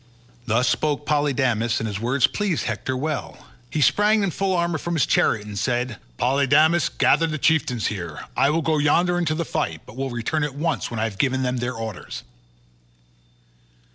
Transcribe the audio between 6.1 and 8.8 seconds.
"Polydamas, gather the chieftains here; I will go